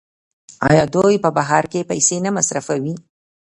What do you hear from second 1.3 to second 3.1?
بهر کې پیسې نه مصرفوي؟